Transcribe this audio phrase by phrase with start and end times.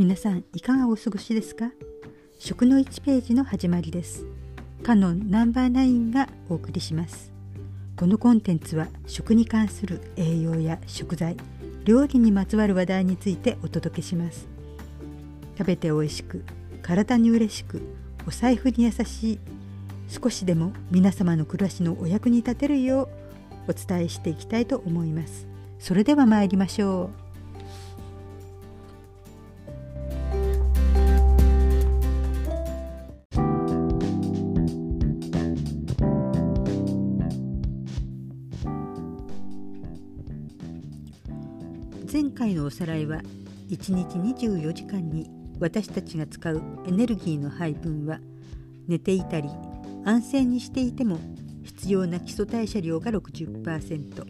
[0.00, 1.72] 皆さんいかがお過ごしですか？
[2.38, 4.24] 食の1ページの始まりです。
[4.82, 7.30] カノンナンバーナインがお送りします。
[7.98, 11.36] このコンテンツは食に関する栄養や食材
[11.84, 14.48] 料理にまつわる話題についてお届けします。
[15.58, 16.46] 食べて美味しく
[16.80, 17.82] 体に嬉しく
[18.26, 19.38] お財布に優しい
[20.08, 23.10] 少しでも皆様の暮らしのお役に立てるよ
[23.68, 25.46] うお伝えしていきたいと思います。
[25.78, 27.29] それでは参りましょう。
[42.10, 43.20] 前回のおさらいは
[43.68, 48.18] 1日24時間に私たちが使うエネルギーの配分は
[48.88, 49.48] 寝ていたり
[50.04, 51.18] 安静にしていても
[51.62, 54.26] 必要な基礎代謝量が60%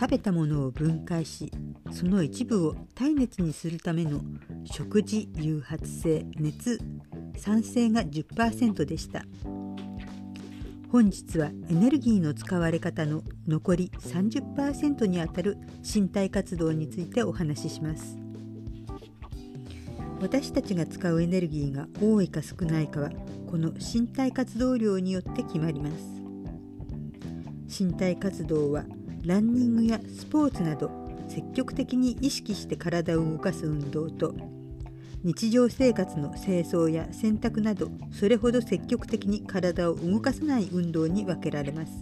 [0.00, 1.52] 食べたものを分解し
[1.92, 4.20] その一部を耐熱にするための
[4.64, 6.80] 食事誘発性熱
[7.36, 9.24] 酸性が10%でした。
[10.92, 18.18] 本日はエネルギーの使われ方の残り30%にあたる身体活動についてお話しします。
[20.20, 23.10] 私たちが使うエネルギーが多いか少ないかは
[23.50, 27.82] この身体活動量によって決まります。
[27.82, 28.84] 身体活動は
[29.24, 30.90] ランニングやスポーツなど
[31.26, 34.34] 積極的に意識して体を動かす運動と
[35.24, 41.92] 日常生活の清掃や洗濯などそれほど積極的に体を動かさない運動に分けられます。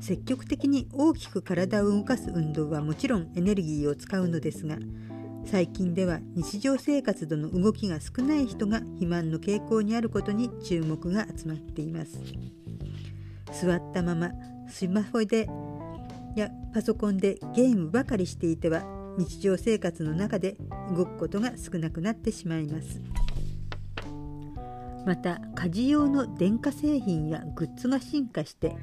[0.00, 4.78] 積極的に大きく体を動かす運動はもちろんエネルギーを使うのですが
[5.44, 12.20] 最近では日常生活での動きが少ない人が肥満の傾向にあることに注目が集まっています。
[13.52, 14.30] 座ったまま
[14.68, 15.48] スマホで
[16.36, 20.56] やパソコンでゲームばかりしていては日常生活の中で
[20.96, 23.02] 動くことが少なくなってしまいます。
[25.04, 28.76] また家事用の電化製品やグッズが進化して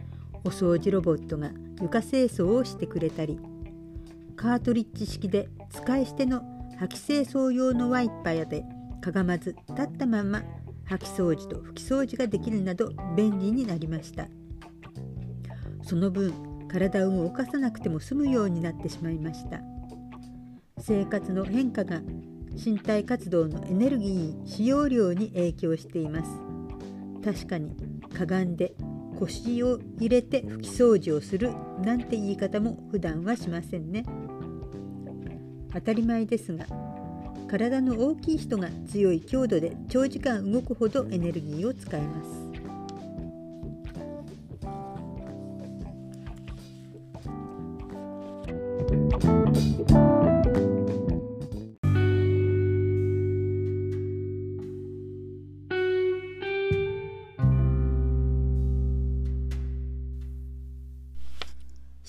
[0.43, 1.51] お掃除ロボットが
[1.81, 3.39] 床清掃をしてくれたり
[4.35, 6.41] カートリッジ式で使い捨ての
[6.79, 8.63] 掃き清掃用のワイパーで
[9.01, 10.43] かがまず立ったまま
[10.87, 14.27] 掃き掃除と拭き掃除ができるなど便利になりました。
[15.83, 16.33] その分
[16.67, 19.61] 体を動かさなくても済むようになってしまいました。
[20.79, 22.01] 生活の変化が
[22.53, 26.29] 身体活動のエネルギー使用量に影響しています。
[27.23, 27.75] 確かに
[28.13, 28.73] かがんで
[29.19, 31.51] 腰を入れて拭き掃除をする
[31.83, 34.05] なんて言い方も普段はしませんね。
[35.73, 36.65] 当たり前ですが
[37.47, 42.47] 体の大きい人が強い強度で長時間動くほどエネルギーを使います。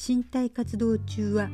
[0.00, 1.50] 身体活動中は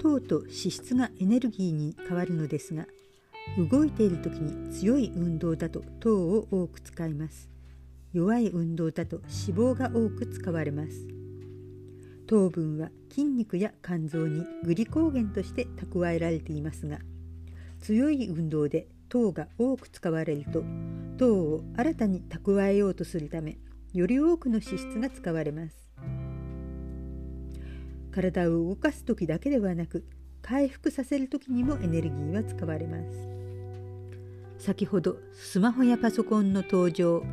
[0.00, 2.88] 糖と脂質がエネルギーに変わるのですが
[3.70, 7.48] 動いている時に強い運動だと糖を多く使います。
[8.12, 11.06] 弱い運動だと脂肪が多く使われます。
[12.26, 16.98] 糖分は筋肉や肝臓にグリコーゲンとして蓄えられていますが
[17.80, 20.64] 強い運動で糖が多く使われると
[21.18, 23.58] 糖を新たに蓄えようとするため
[23.92, 25.91] より多くの脂質が使われます。
[28.12, 30.04] 体を動かす時だけではなく
[30.42, 33.28] 回復させる時にもエネルギーは使われます。
[34.58, 37.24] 先ほどスマホやパソコンの登場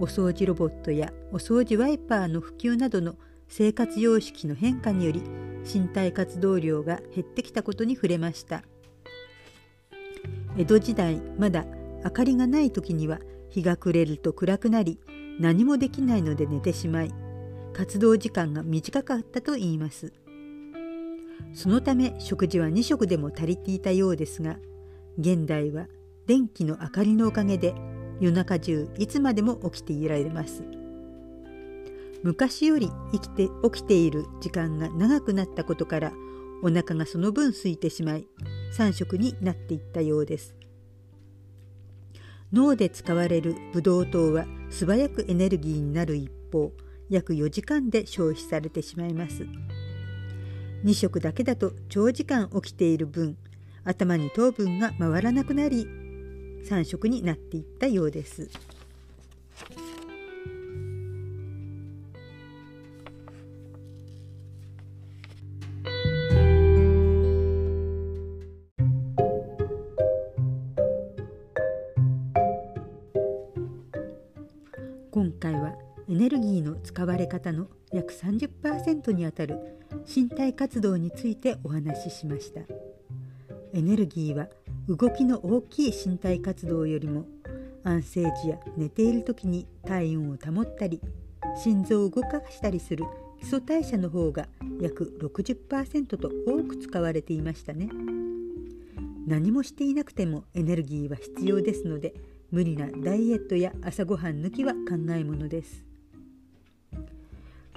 [0.00, 3.14] お掃除ロボットやお掃除ワイパーの普及などの
[3.48, 5.22] 生活様式の変化により
[5.72, 8.64] 身体活動量が減ってきたことに触れました。
[10.56, 11.64] 江戸時代まだ
[12.04, 13.18] 明かりがない時には
[13.50, 14.98] 日が暮れると暗くなり
[15.38, 17.14] 何もできないので寝てしまい
[17.74, 20.12] 活動時間が短かったといいます。
[21.52, 24.56] そのため食事は2食でも足りていたようですが
[25.18, 25.86] 現代は
[26.26, 27.74] 電気の明かりのおかげで
[28.20, 30.62] 夜中中いつまでも起きていられます。
[32.22, 36.12] 昔より生きて起きている時間が長くなったことから
[36.62, 38.26] お腹がその分空いてしまい
[38.78, 40.54] 3食になっていったようです。
[42.52, 46.72] 脳で使われるブドウ糖は素早くエネルギーになる一方
[47.10, 49.46] 約4時間で消費されてしまいます。
[50.84, 53.36] 2食だけだと長時間起きている分
[53.84, 55.86] 頭に糖分が回らなくなり
[56.64, 58.50] 3食になっていったようです。
[75.10, 79.58] 今回はエネルギーの使われ方の約30%にあたる
[80.06, 82.60] 身体活動についてお話ししました。
[83.72, 84.48] エネルギーは
[84.86, 87.24] 動きの大きい身体活動よりも
[87.84, 91.00] 安静時や寝ている時に体温を保ったり
[91.56, 93.04] 心臓を動かしたりする
[93.38, 94.46] 基礎代謝の方が
[94.80, 97.88] 約60%と多く使われていましたね。
[99.26, 102.14] 何もしていなくてもエネルギーは必要ですので
[102.50, 105.93] 無理なダイエットや朝ごはん抜きは考えものです。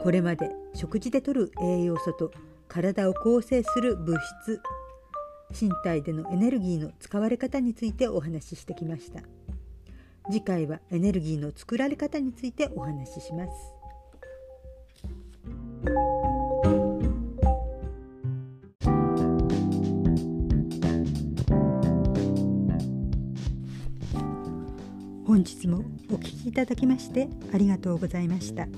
[0.07, 2.31] これまで食事で摂る栄養素と
[2.69, 4.61] 体を構成する物質
[5.51, 9.19] 身体でのエネルギーの使われ方についてお話ししてきました。
[10.31, 13.51] 次回はエネルギーの作られ方についてお話しします。
[25.25, 28.69] 本日もお聞きいただきましてありがとうございました。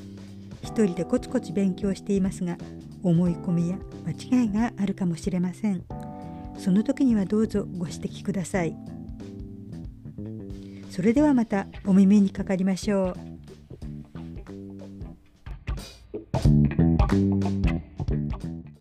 [0.64, 2.58] 一人でコツコツ勉強していますが
[3.04, 5.84] 思い込みや間違いがあるかもしれません。
[6.58, 8.76] その時にはどうぞご指摘ください。
[10.90, 13.39] それではまたお耳にかかりましょう。